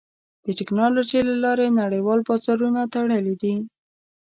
د 0.45 0.47
ټکنالوجۍ 0.59 1.21
له 1.29 1.35
لارې 1.43 1.77
نړیوال 1.81 2.19
بازارونه 2.29 2.81
تړلي 2.93 3.35
دي. 3.41 3.55